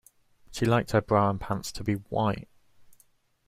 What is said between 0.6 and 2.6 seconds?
liked her bra and pants to be white